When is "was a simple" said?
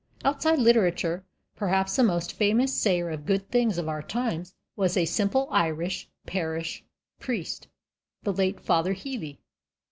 4.75-5.47